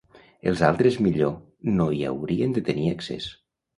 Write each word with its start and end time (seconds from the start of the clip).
Els 0.51 0.63
altres 0.69 0.95
millor 1.09 1.35
no 1.75 1.87
hi 1.91 2.01
haurien 2.13 2.57
de 2.59 2.65
tenir 2.71 2.89
accés. 2.95 3.29